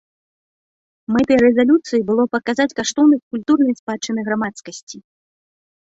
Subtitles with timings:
[1.17, 4.97] Мэтай рэзалюцыі было паказаць каштоўнасць культурнай спадчыны грамадскасці.